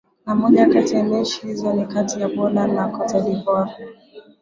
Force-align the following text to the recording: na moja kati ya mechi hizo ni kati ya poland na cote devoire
na 0.25 0.35
moja 0.35 0.65
kati 0.69 0.95
ya 0.95 1.03
mechi 1.03 1.47
hizo 1.47 1.73
ni 1.73 1.85
kati 1.85 2.19
ya 2.21 2.29
poland 2.29 2.73
na 2.73 2.87
cote 2.87 3.21
devoire 3.21 3.73